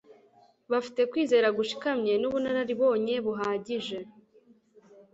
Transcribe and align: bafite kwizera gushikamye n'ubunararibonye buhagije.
bafite 0.71 1.01
kwizera 1.11 1.47
gushikamye 1.57 2.13
n'ubunararibonye 2.21 3.15
buhagije. 3.25 3.99